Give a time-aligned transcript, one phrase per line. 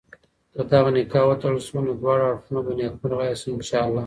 [0.53, 3.99] که دغه نکاح وتړل سوه، نو دواړه اړخونه به نيکمرغه ياست ان شاء الله.